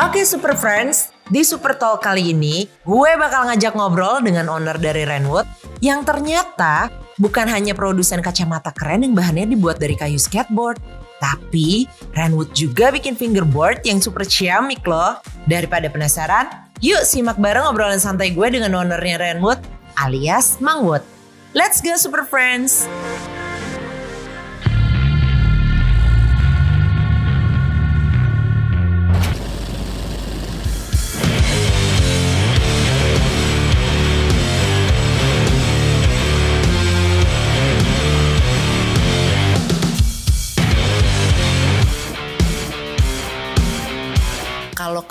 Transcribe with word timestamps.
Oke 0.00 0.24
Super 0.24 0.56
Friends, 0.56 1.12
di 1.28 1.44
Super 1.44 1.76
Talk 1.76 2.00
kali 2.00 2.32
ini 2.32 2.64
gue 2.88 3.10
bakal 3.20 3.52
ngajak 3.52 3.76
ngobrol 3.76 4.24
dengan 4.24 4.48
owner 4.48 4.80
dari 4.80 5.04
Renwood 5.04 5.44
yang 5.84 6.08
ternyata 6.08 6.88
bukan 7.20 7.44
hanya 7.44 7.76
produsen 7.76 8.24
kacamata 8.24 8.72
keren 8.72 9.04
yang 9.04 9.12
bahannya 9.12 9.52
dibuat 9.52 9.76
dari 9.76 9.92
kayu 10.00 10.16
skateboard. 10.16 10.80
Tapi 11.20 11.84
Renwood 12.16 12.56
juga 12.56 12.88
bikin 12.88 13.12
fingerboard 13.12 13.84
yang 13.84 14.00
super 14.00 14.24
ciamik 14.24 14.80
loh. 14.88 15.20
Daripada 15.44 15.92
penasaran, 15.92 16.48
yuk 16.80 17.04
simak 17.04 17.36
bareng 17.36 17.68
obrolan 17.68 18.00
santai 18.00 18.32
gue 18.32 18.48
dengan 18.48 18.72
ownernya 18.80 19.20
Renwood 19.20 19.60
alias 20.00 20.64
Mangwood. 20.64 21.04
Let's 21.52 21.84
go 21.84 21.92
Super 22.00 22.24
Friends! 22.24 22.88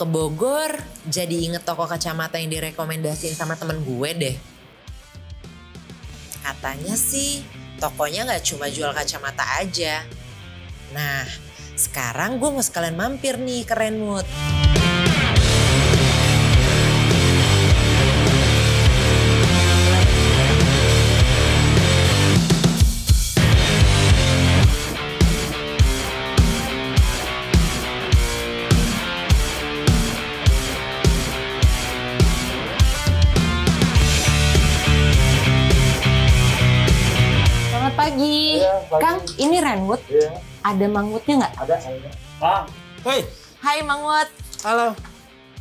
Bogor, 0.09 0.75
jadi 1.05 1.31
inget 1.31 1.63
toko 1.63 1.85
kacamata 1.85 2.41
yang 2.41 2.49
direkomendasiin 2.49 3.37
sama 3.37 3.53
temen 3.55 3.79
gue 3.85 4.09
deh. 4.17 4.35
Katanya 6.41 6.97
sih, 6.97 7.45
tokonya 7.77 8.25
nggak 8.25 8.43
cuma 8.43 8.67
jual 8.67 8.89
kacamata 8.91 9.45
aja. 9.61 10.03
Nah, 10.91 11.23
sekarang 11.77 12.41
gue 12.41 12.49
mau 12.49 12.65
sekalian 12.65 12.97
mampir 12.97 13.37
nih 13.37 13.63
ke 13.63 13.77
Renwood. 13.77 14.25
Pagi. 38.85 39.01
Kang, 39.01 39.19
ini 39.37 39.57
Renwood. 39.57 40.01
Iya, 40.05 40.31
Ada 40.59 40.85
mangwoodnya 40.85 41.35
nggak? 41.37 41.53
ada 41.57 41.75
saya. 41.75 42.09
Bang, 42.37 42.63
Hoi, 43.01 43.19
Hai 43.59 43.79
Mangwood, 43.79 44.27
halo. 44.61 44.95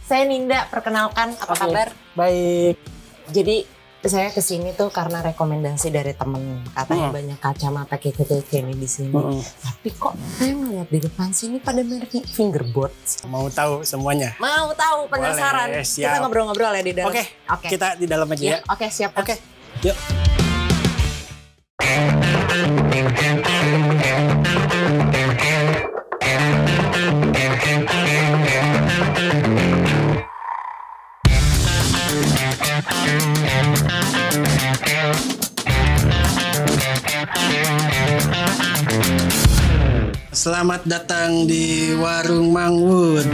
saya 0.00 0.22
Ninda. 0.22 0.66
Perkenalkan, 0.66 1.34
apa 1.34 1.50
Oke. 1.50 1.60
kabar? 1.60 1.88
Baik. 2.14 2.78
Jadi 3.28 3.66
saya 4.00 4.30
ke 4.30 4.38
sini 4.38 4.70
tuh 4.72 4.88
karena 4.88 5.18
rekomendasi 5.20 5.90
dari 5.90 6.14
temen 6.14 6.62
katanya 6.72 7.10
Hmm. 7.10 7.16
banyak 7.18 7.38
kacamata 7.38 7.98
kayak 7.98 8.14
nih 8.64 8.76
di 8.76 8.86
sini. 8.86 9.10
Mm-mm. 9.10 9.42
Tapi 9.42 9.88
kok 9.92 10.14
saya 10.32 10.54
ngeliat 10.54 10.86
di 10.86 10.98
depan 11.00 11.28
sini 11.30 11.58
pada 11.58 11.82
mereknya 11.82 12.22
fingerboard. 12.24 12.94
Mau 13.24 13.46
tahu 13.48 13.82
semuanya? 13.82 14.38
Mau 14.38 14.70
tahu 14.72 15.10
penasaran? 15.10 15.66
Boleh, 15.68 15.82
Kita 15.82 15.90
siap. 16.08 16.22
ngobrol-ngobrol 16.22 16.72
ya 16.72 16.82
di 16.84 16.94
dalam. 16.94 17.10
Oke, 17.10 17.22
Oke. 17.48 17.66
kita 17.68 17.88
di 17.94 18.06
dalam 18.06 18.26
aja 18.28 18.38
Ya, 18.40 18.50
ya. 18.52 18.58
Oke, 18.68 18.86
siap. 18.88 19.10
Kang. 19.12 19.26
Oke, 19.26 19.34
yuk. 19.82 20.47
Selamat 40.32 40.86
datang 40.86 41.50
di 41.50 41.92
Warung 41.98 42.54
Mangwood. 42.54 43.26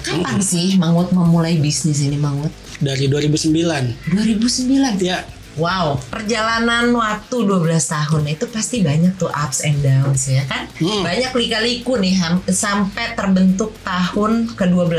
Kapan 0.00 0.38
sih 0.40 0.80
Mangwood 0.80 1.12
memulai 1.12 1.60
bisnis 1.60 2.00
ini 2.00 2.16
Mangwood? 2.16 2.52
Dari 2.80 3.06
2009. 3.06 4.16
2009. 4.16 5.00
Ya, 5.04 5.22
Wow, 5.54 6.02
perjalanan 6.10 6.90
waktu 6.98 7.46
12 7.46 7.78
tahun 7.86 8.26
itu 8.26 8.50
pasti 8.50 8.82
banyak 8.82 9.14
tuh 9.14 9.30
ups 9.30 9.62
and 9.62 9.78
downs 9.86 10.26
ya 10.26 10.42
kan? 10.50 10.66
Hmm. 10.82 11.06
Banyak 11.06 11.30
lika-liku 11.30 11.94
nih 11.94 12.18
sampai 12.50 13.14
terbentuk 13.14 13.70
tahun 13.86 14.50
ke-12. 14.58 14.98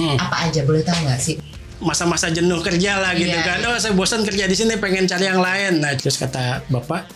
Hmm. 0.00 0.16
Apa 0.16 0.48
aja 0.48 0.64
boleh 0.64 0.80
tahu 0.80 1.04
nggak 1.04 1.20
sih? 1.20 1.36
Masa-masa 1.80 2.28
jenuh 2.28 2.60
kerja 2.60 3.00
lah 3.00 3.12
gitu 3.16 3.32
Iya, 3.32 3.42
kan. 3.42 3.58
Oh, 3.66 3.76
saya 3.76 3.92
bosan 3.92 4.22
kerja 4.22 4.44
di 4.44 4.52
sini 4.52 4.76
pengen 4.76 5.04
cari 5.04 5.24
yang 5.24 5.40
lain. 5.40 5.80
Nah, 5.80 5.96
terus 5.96 6.16
kata 6.16 6.64
Bapak, 6.68 7.08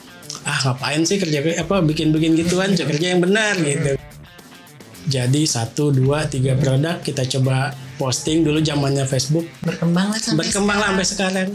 ah 0.43 0.59
ngapain 0.65 1.05
sih 1.05 1.21
kerja 1.21 1.41
apa 1.61 1.81
bikin-bikin 1.81 2.33
gituan, 2.35 2.73
kerja 2.91 3.07
yang 3.13 3.21
benar 3.21 3.57
gitu. 3.61 3.97
Jadi 5.05 5.45
satu, 5.45 5.93
dua, 5.93 6.25
tiga 6.25 6.57
produk 6.57 6.97
kita 6.99 7.29
coba 7.29 7.77
posting 8.01 8.41
dulu 8.41 8.65
zamannya 8.65 9.05
Facebook. 9.05 9.45
Berkembang 9.61 10.09
lah 10.09 10.17
sampai 10.17 10.49
Berkembang 10.49 10.79
lah 10.81 10.91
sekarang. 10.97 11.05
sampai 11.05 11.07
sekarang. 11.07 11.49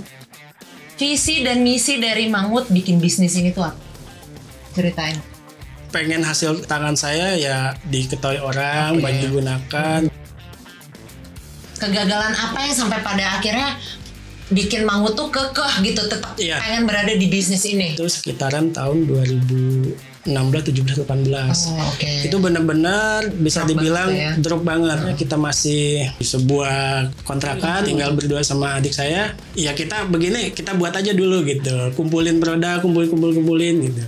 Visi 1.00 1.41
dan 1.41 1.64
misi 1.64 1.97
dari 1.97 2.30
Mangwood 2.30 2.70
bikin 2.70 3.02
bisnis 3.02 3.34
ini 3.34 3.50
tuh 3.50 3.66
apa? 3.66 3.80
Ceritain. 4.76 5.18
Pengen 5.90 6.22
hasil 6.22 6.70
tangan 6.70 6.94
saya 6.94 7.34
ya 7.34 7.74
diketahui 7.90 8.38
orang, 8.38 9.00
Oke. 9.00 9.02
baik 9.02 9.18
digunakan. 9.26 10.02
Kegagalan 11.79 12.35
apa 12.35 12.59
yang 12.62 12.75
sampai 12.75 13.00
pada 13.00 13.40
akhirnya 13.40 13.79
bikin 14.50 14.81
Mangwood 14.81 15.13
tuh 15.13 15.29
kekeh 15.29 15.73
gitu 15.85 16.01
tetap 16.06 16.34
Iya. 16.35 16.57
pengen 16.57 16.84
berada 16.84 17.13
di 17.13 17.25
bisnis 17.25 17.63
ini? 17.63 17.94
Itu 17.94 18.09
sekitaran 18.09 18.73
tahun 18.73 19.06
2016, 19.06 20.25
17, 20.25 21.06
18. 21.06 21.69
Oh, 21.69 21.78
oke. 21.88 22.12
itu 22.25 22.35
benar-benar 22.35 23.29
bisa 23.31 23.62
Drop 23.62 23.69
dibilang 23.72 24.09
banget 24.09 24.25
ya. 24.25 24.31
drop 24.41 24.62
banget. 24.66 24.97
Kita 25.16 25.35
masih 25.38 26.09
di 26.17 26.25
sebuah 26.25 26.78
kontrakan, 27.23 27.85
tinggal 27.85 28.11
berdua 28.11 28.41
sama 28.41 28.75
adik 28.75 28.91
saya. 28.91 29.38
Ya 29.53 29.72
kita 29.72 30.09
begini, 30.09 30.50
kita 30.51 30.73
buat 30.75 30.91
aja 30.91 31.13
dulu 31.13 31.46
gitu. 31.46 31.94
Kumpulin 31.94 32.41
produk, 32.41 32.81
kumpulin, 32.81 33.07
kumpulin, 33.07 33.35
kumpulin 33.38 33.75
gitu. 33.85 34.03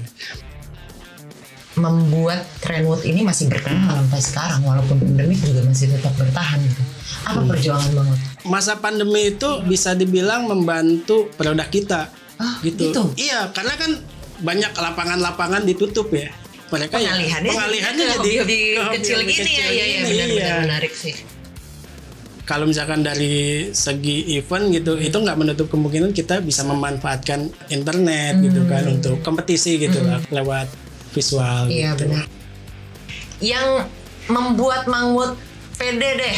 Membuat 1.71 2.43
Trendwood 2.59 3.03
ini 3.03 3.23
masih 3.23 3.47
bertahan 3.47 3.79
sampai 4.03 4.19
sekarang 4.19 4.61
walaupun 4.61 4.99
pandemi 4.99 5.35
juga 5.35 5.63
masih 5.63 5.87
tetap 5.89 6.11
bertahan 6.15 6.59
gitu. 6.59 6.81
Apa 7.23 7.39
perjuangan 7.45 7.91
banget? 7.95 8.17
Masa 8.43 8.73
pandemi 8.75 9.31
itu 9.31 9.49
bisa 9.63 9.93
dibilang 9.93 10.45
membantu 10.45 11.31
produk 11.33 11.67
kita 11.67 12.11
Ah, 12.35 12.57
gitu. 12.59 12.89
gitu? 12.89 13.03
Iya, 13.15 13.53
karena 13.53 13.77
kan 13.77 13.91
banyak 14.41 14.71
lapangan-lapangan 14.73 15.61
ditutup 15.63 16.09
ya. 16.09 16.33
Mereka 16.67 16.97
ya 16.97 17.13
Pengalihannya, 17.13 17.51
pengalihannya 17.51 18.03
ke 18.03 18.11
jadi 18.15 18.31
hobi 18.41 18.57
ke 18.57 18.81
hobi 18.81 18.95
kecil 18.97 19.17
hobi 19.19 19.27
gini 19.29 19.51
ya, 19.51 19.65
kecil 19.67 19.71
ya, 19.71 19.85
ya 19.85 19.99
benar-benar 20.01 20.27
iya. 20.31 20.55
menarik 20.63 20.93
sih. 20.95 21.15
kalau 22.41 22.67
misalkan 22.67 22.99
dari 22.99 23.35
segi 23.71 24.35
event 24.35 24.75
gitu 24.75 24.99
itu 24.99 25.13
nggak 25.13 25.39
menutup 25.39 25.71
kemungkinan 25.71 26.11
kita 26.11 26.43
bisa 26.43 26.67
memanfaatkan 26.67 27.47
internet 27.69 28.43
gitu 28.43 28.67
kan 28.67 28.83
Hmm. 28.83 28.95
untuk 28.99 29.15
kompetisi 29.21 29.79
gitu 29.79 30.03
lah 30.03 30.19
lewat 30.27 30.67
visual 31.11 31.67
Iya 31.67 31.93
gitu. 31.93 32.07
benar. 32.07 32.25
Yang 33.39 33.67
membuat 34.27 34.85
Mangwood 34.85 35.33
pede 35.75 36.09
deh 36.15 36.37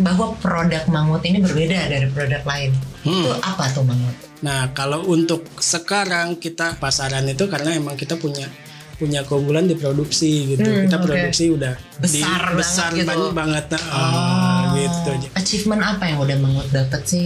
bahwa 0.00 0.32
produk 0.38 0.82
Mangwood 0.86 1.20
ini 1.22 1.38
berbeda 1.38 1.86
dari 1.86 2.06
produk 2.08 2.42
lain. 2.42 2.72
Hmm. 3.02 3.12
Itu 3.20 3.30
apa 3.36 3.64
tuh 3.70 3.84
Mangwood? 3.84 4.16
Nah 4.40 4.72
kalau 4.72 5.04
untuk 5.04 5.44
sekarang 5.54 6.36
kita 6.36 6.76
pasaran 6.76 7.26
itu 7.26 7.44
karena 7.46 7.76
emang 7.76 7.94
kita 7.94 8.16
punya 8.16 8.48
punya 8.96 9.24
keunggulan 9.24 9.64
di 9.64 9.74
produksi 9.74 10.56
gitu. 10.56 10.60
Hmm, 10.62 10.84
kita 10.84 10.96
produksi 10.98 11.44
udah 11.50 11.72
di- 11.72 12.20
Besar 12.20 12.40
banget 12.46 12.56
besar 12.56 12.90
gitu. 12.92 13.08
banget, 13.08 13.32
banget 13.32 13.64
nah, 13.72 13.84
Oh. 13.90 14.62
gitu. 14.74 15.10
Achievement 15.34 15.82
apa 15.82 16.04
yang 16.06 16.18
udah 16.18 16.36
Mangwood 16.36 16.68
dapat 16.68 17.02
sih 17.04 17.24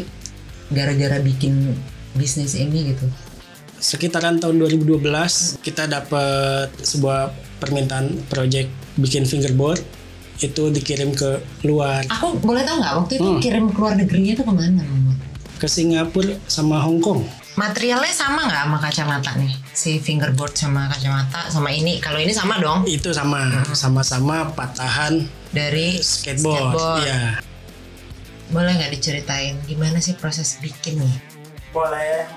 gara-gara 0.69 1.19
bikin 1.19 1.75
bisnis 2.13 2.55
ini 2.55 2.91
gitu? 2.91 3.07
Sekitaran 3.85 4.41
tahun 4.41 4.65
2012 4.65 5.61
kita 5.61 5.85
dapat 5.85 6.73
sebuah 6.81 7.29
permintaan 7.61 8.17
project 8.33 8.73
bikin 8.97 9.29
fingerboard 9.29 9.77
itu 10.41 10.73
dikirim 10.73 11.13
ke 11.13 11.45
luar 11.69 12.01
Aku 12.09 12.41
boleh 12.41 12.65
tahu 12.65 12.81
nggak 12.81 12.95
waktu 12.97 13.13
itu 13.21 13.29
Hmm. 13.29 13.41
kirim 13.45 13.65
ke 13.69 13.77
luar 13.77 13.95
negerinya 14.01 14.33
tuh 14.41 14.49
ke 14.49 14.53
mana 14.57 14.83
ke 15.61 15.69
Singapura 15.69 16.33
sama 16.49 16.81
Hong 16.81 16.99
Kong. 16.99 17.23
Materialnya 17.61 18.11
sama 18.11 18.49
nggak 18.49 18.63
sama 18.67 18.79
kacamata 18.83 19.31
nih? 19.37 19.53
Si 19.71 20.01
fingerboard 20.01 20.57
sama 20.57 20.91
kacamata 20.91 21.47
sama 21.53 21.69
ini. 21.71 22.03
Kalau 22.03 22.19
ini 22.19 22.35
sama 22.35 22.59
dong 22.59 22.83
Itu 22.89 23.13
sama 23.15 23.63
sama-sama 23.77 24.49
patahan 24.57 25.23
dari 25.55 26.01
skateboard. 26.01 27.05
Iya. 27.05 27.39
Boleh 28.49 28.73
nggak 28.81 28.93
diceritain 28.97 29.61
gimana 29.69 30.01
sih 30.01 30.17
proses 30.17 30.57
bikin 30.65 31.05
nih? 31.05 31.17
boleh. 31.75 32.31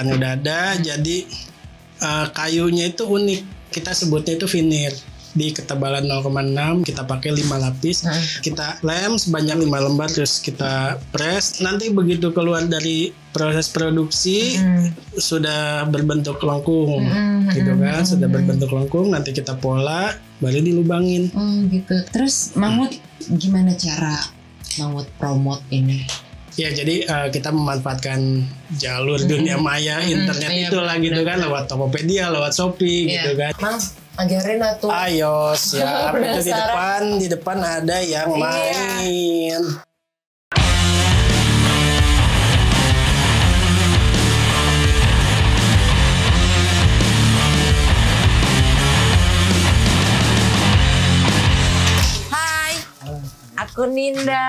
Bahannya 0.00 0.16
udah 0.16 0.32
ada. 0.40 0.60
Jadi 0.80 1.16
eh, 2.00 2.26
kayunya 2.32 2.88
itu 2.88 3.04
unik. 3.04 3.40
Kita 3.70 3.92
sebutnya 3.92 4.34
itu 4.34 4.48
veneer 4.48 4.96
di 5.30 5.54
ketebalan 5.54 6.10
0,6 6.10 6.82
kita 6.82 7.06
pakai 7.06 7.30
5 7.30 7.54
lapis 7.54 8.02
Hmm. 8.02 8.18
kita 8.42 8.82
lem 8.82 9.14
sebanyak 9.14 9.62
5 9.62 9.86
lembar 9.86 10.10
terus 10.10 10.42
kita 10.42 10.98
press 11.14 11.62
nanti 11.62 11.86
begitu 11.94 12.34
keluar 12.34 12.66
dari 12.66 13.14
proses 13.30 13.70
produksi 13.70 14.58
Hmm. 14.58 14.90
sudah 15.14 15.86
berbentuk 15.86 16.42
lengkung 16.42 17.06
Hmm, 17.06 17.46
gitu 17.54 17.78
hmm, 17.78 17.78
kan 17.78 18.02
hmm, 18.02 18.10
sudah 18.10 18.26
hmm. 18.26 18.36
berbentuk 18.42 18.70
lengkung 18.74 19.14
nanti 19.14 19.30
kita 19.30 19.54
pola 19.54 20.10
baru 20.42 20.58
dilubangin 20.58 21.30
Oh 21.30 21.62
gitu. 21.70 21.94
Terus 22.10 22.58
Mahmud 22.58 22.90
gimana 23.30 23.78
cara 23.78 24.18
Mahmud 24.82 25.06
promote 25.14 25.62
ini? 25.70 26.02
Ya 26.52 26.68
jadi 26.68 26.94
eh, 27.04 27.28
kita 27.30 27.50
memanfaatkan 27.50 28.42
jalur 28.74 29.20
dunia 29.20 29.56
maya 29.56 30.02
internet 30.02 30.50
iya, 30.50 30.66
itulah 30.66 30.96
gitu 30.98 31.20
kan 31.22 31.38
lewat 31.38 31.64
Tokopedia 31.66 32.28
lewat 32.28 32.52
Shopee 32.52 33.06
Iya. 33.06 33.12
gitu 33.16 33.30
kan 33.36 33.52
Mang, 33.58 33.78
ajarin 34.16 34.60
atuh. 34.60 34.90
ayo 34.90 35.54
siap 35.54 36.12
itu 36.18 36.40
di 36.42 36.52
depan 36.52 37.00
di 37.16 37.26
depan 37.28 37.58
ada 37.58 37.96
yang 38.00 38.28
Iya. 38.28 38.40
main 38.40 39.62
Hai, 52.30 52.74
aku 53.56 53.88
Ninda. 53.88 54.46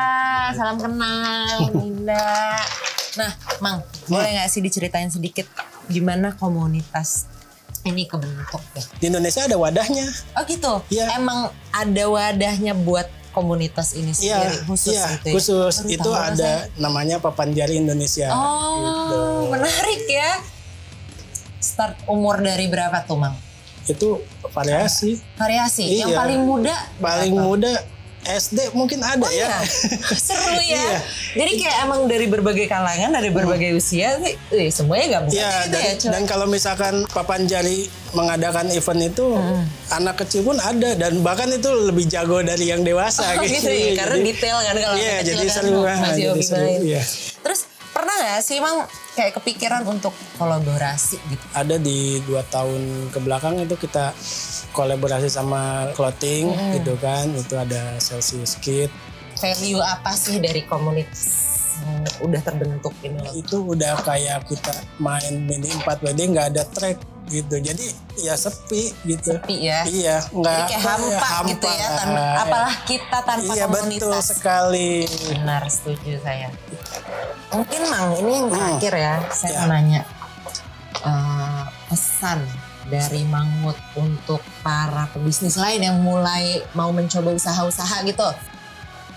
Salam 0.54 0.78
kenal, 0.78 1.60
Nah, 2.04 3.32
Mang, 3.60 3.78
boleh 4.08 4.30
nggak 4.34 4.48
sih 4.48 4.60
diceritain 4.60 5.08
sedikit 5.08 5.46
gimana 5.86 6.34
komunitas 6.34 7.28
ini 7.82 8.06
kebentuk 8.06 8.62
ya? 8.72 8.84
di 8.96 9.06
Indonesia 9.08 9.42
ada 9.42 9.58
wadahnya 9.58 10.06
Oh 10.34 10.44
gitu. 10.46 10.80
Iya. 10.88 11.18
Emang 11.18 11.40
ada 11.72 12.04
wadahnya 12.08 12.72
buat 12.74 13.06
komunitas 13.32 13.94
ini 13.94 14.14
Iya, 14.14 14.38
sendiri 14.38 14.58
khusus 14.66 14.94
iya, 14.94 15.06
gitu 15.10 15.26
ya? 15.26 15.34
khusus 15.34 15.74
Baru 15.78 15.90
itu 15.90 16.12
ada 16.12 16.52
namanya 16.78 17.18
Papan 17.18 17.52
Jari 17.52 17.80
Indonesia. 17.80 18.28
Oh, 18.30 18.78
Gitu. 18.78 19.20
menarik 19.50 20.02
ya. 20.06 20.32
Start 21.58 22.00
umur 22.06 22.40
dari 22.40 22.66
berapa 22.66 23.02
tuh, 23.02 23.18
Mang? 23.18 23.36
Itu 23.84 24.22
variasi. 24.48 25.18
Variasi. 25.36 25.84
Yang 25.98 26.12
Iya. 26.12 26.18
paling 26.18 26.42
muda 26.42 26.76
Paling 26.98 27.34
berapa? 27.34 27.48
muda 27.48 27.72
SD 28.22 28.72
mungkin 28.72 29.00
ada 29.00 29.18
Oh 29.20 29.28
ya. 29.28 29.50
iya, 29.50 29.52
seru 30.22 30.54
ya. 30.56 30.78
Iya. 30.78 30.98
Jadi 31.34 31.52
kayak 31.58 31.78
emang 31.84 32.06
dari 32.06 32.26
berbagai 32.26 32.66
kalangan, 32.66 33.10
dari 33.10 33.30
berbagai 33.30 33.74
usia 33.74 34.18
sih, 34.18 34.38
eh, 34.52 34.70
semuanya 34.70 35.18
gabung 35.18 35.32
Iya, 35.32 35.50
gitu 35.50 35.72
dan, 35.72 35.82
ya, 35.82 35.94
dan 36.10 36.24
kalau 36.26 36.46
misalkan 36.46 36.94
Papan 37.08 37.46
Jari 37.46 37.86
mengadakan 38.12 38.70
event 38.70 39.02
itu, 39.04 39.26
Hmm. 39.32 39.64
anak 39.92 40.22
kecil 40.22 40.44
pun 40.44 40.58
ada 40.58 40.94
dan 40.94 41.20
bahkan 41.20 41.50
itu 41.50 41.66
lebih 41.84 42.06
jago 42.06 42.40
dari 42.40 42.68
yang 42.68 42.82
dewasa 42.82 43.26
Oh, 43.32 43.42
gitu 43.42 43.58
ya, 43.66 43.98
karena 43.98 44.16
Jadi- 44.16 44.28
detail 44.28 44.58
kan 44.60 44.76
kalau 44.78 44.96
Iya, 44.96 45.14
kecil 45.18 45.28
jadi 45.28 45.42
kan 45.44 45.56
seru 45.56 45.80
ah, 45.82 45.98
masih 45.98 46.24
jadi 46.28 46.42
seru, 46.44 46.62
main. 46.64 46.80
iya. 46.84 47.02
Terus 47.42 47.60
pernah 47.92 48.16
nggak 48.16 48.40
sih 48.40 48.56
emang 48.56 48.76
kayak 49.12 49.32
kepikiran 49.36 49.82
untuk 49.84 50.14
kolaborasi 50.36 51.18
gitu? 51.26 51.46
Ada 51.52 51.76
di 51.76 52.00
dua 52.22 52.46
tahun 52.46 52.82
ke 53.10 53.20
belakang 53.20 53.60
itu 53.60 53.76
kita 53.76 54.14
kolaborasi 54.72 55.28
sama 55.28 55.62
clothing 55.92 56.50
Hmm. 56.50 56.72
gitu 56.74 56.96
kan, 56.98 57.28
itu 57.30 57.54
ada 57.54 57.96
Celsius 57.98 58.56
Kit, 58.58 58.90
Value 59.34 59.80
apa 59.80 60.12
sih 60.12 60.38
dari 60.38 60.64
komunitas 60.64 61.50
yang 61.82 62.06
udah 62.22 62.42
terbentuk 62.42 62.94
ini 63.02 63.18
loh? 63.18 63.34
itu 63.34 63.58
udah 63.66 63.98
kayak 64.00 64.46
kita 64.46 64.70
main 64.98 65.34
mini 65.42 65.66
4 65.74 65.98
WD 66.00 66.20
nggak 66.30 66.48
ada 66.52 66.64
track 66.68 66.98
gitu 67.26 67.58
jadi 67.58 67.86
ya 68.20 68.36
sepi 68.36 68.92
gitu 69.04 69.34
Sepi 69.34 69.56
ya. 69.64 69.82
iya 69.84 70.22
nggak 70.28 70.62
kayak 70.68 70.82
hampa, 70.84 71.30
gitu 71.48 71.66
ya, 71.66 71.88
tanpa, 71.96 72.14
lah. 72.14 72.36
apalah 72.40 72.74
kita 72.84 73.18
tanpa 73.24 73.52
iya 73.52 73.66
betul 73.66 73.82
komunitas. 74.14 74.26
sekali 74.30 74.92
Benar, 75.32 75.62
setuju 75.66 76.12
saya. 76.20 76.50
Mungkin 77.50 77.82
Mang, 77.84 78.10
ini 78.16 78.32
yang 78.32 78.48
Hmm. 78.48 78.58
terakhir 78.78 78.94
ya, 78.96 79.16
saya 79.32 79.50
Ya. 79.50 79.60
mau 79.60 79.68
nanya 79.70 80.02
eh, 81.02 81.64
pesan 81.88 82.40
dari 82.92 83.24
Mangut 83.24 83.80
untuk 83.96 84.44
para 84.60 85.08
pebisnis 85.10 85.56
lain 85.56 85.80
yang 85.82 85.98
mulai 85.98 86.60
mau 86.74 86.92
mencoba 86.92 87.32
usaha-usaha 87.32 88.04
gitu. 88.04 88.28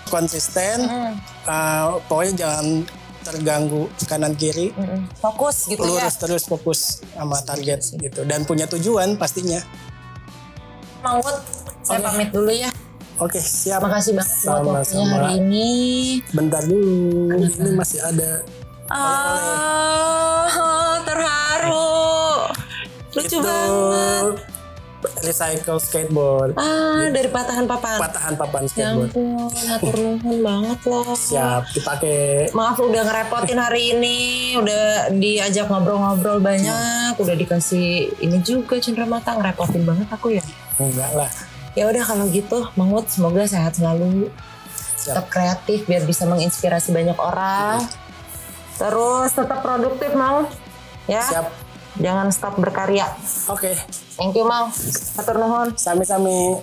konsisten 0.05 0.85
Mm, 0.85 1.13
eh, 1.43 1.85
pokoknya 2.05 2.33
jangan 2.37 2.65
terganggu 3.19 3.89
kanan 4.05 4.33
kiri 4.33 4.69
mm, 4.69 4.77
mm. 4.77 5.01
Fokus 5.17 5.65
gitu 5.65 5.81
ya. 5.81 5.89
lurus 5.97 6.15
terus 6.15 6.43
fokus 6.45 6.79
sama 7.09 7.41
target 7.41 7.81
gitu 7.91 8.21
dan 8.21 8.45
punya 8.45 8.69
tujuan 8.69 9.17
pastinya 9.17 9.57
Mangut, 11.01 11.41
saya 11.81 11.99
Oke. 11.99 12.05
pamit 12.07 12.29
dulu 12.29 12.49
ya. 12.49 12.69
oke 13.17 13.37
siap 13.37 13.81
Makasih 13.81 14.13
banget 14.13 14.45
buat 14.45 14.61
waktunya 14.85 15.05
hari 15.07 15.31
ini. 15.35 15.69
bentar 16.31 16.61
dulu 16.61 17.33
ini 17.33 17.69
masih 17.73 17.99
ada 17.99 18.45
Ah. 18.85 20.45
Lucu 23.15 23.37
banget. 23.39 24.25
recycle 25.21 25.77
skateboard. 25.77 26.57
Ah, 26.57 27.05
dari 27.13 27.29
patahan 27.29 27.69
papan. 27.69 28.01
patahan 28.01 28.33
papan 28.41 28.65
Ya 28.65 28.69
skateboard. 28.73 29.11
ampun, 29.13 29.53
hatur 29.69 29.95
nuhun 30.01 30.37
banget 30.41 30.79
loh. 30.89 31.13
siap 31.13 31.63
dipakai 31.77 32.49
Maaf 32.57 32.81
udah 32.81 33.05
ngerepotin 33.05 33.59
hari 33.61 33.93
ini, 33.93 34.17
udah 34.57 35.13
diajak 35.13 35.69
ngobrol-ngobrol 35.69 36.41
banyak, 36.41 37.13
udah 37.21 37.35
dikasih 37.37 38.17
ini 38.17 38.41
juga 38.41 38.81
cenderamata 38.81 39.37
ngerepotin 39.37 39.85
banget 39.85 40.09
aku 40.09 40.33
ya. 40.33 40.43
enggak 40.81 41.11
lah. 41.13 41.29
Ya 41.77 41.85
udah 41.85 42.01
kalau 42.01 42.25
gitu, 42.33 42.65
Mangut 42.73 43.05
semoga 43.05 43.45
sehat 43.45 43.77
selalu, 43.77 44.33
siap. 44.97 45.21
Tetap 45.21 45.25
kreatif 45.29 45.85
biar 45.85 46.01
bisa 46.01 46.25
menginspirasi 46.25 46.89
banyak 46.89 47.19
orang. 47.19 47.83
Terus 48.81 49.29
tetap 49.37 49.61
produktif, 49.61 50.17
Mang. 50.17 50.49
Ya, 51.05 51.21
siap 51.21 51.64
jangan 51.99 52.27
stop 52.31 52.59
berkarya. 52.59 53.07
oke 53.47 53.71
Thank 54.15 54.39
you, 54.39 54.47
Mang. 54.47 54.71
Hatur 55.19 55.35
nuhun. 55.35 55.75
sami-sami 55.75 56.55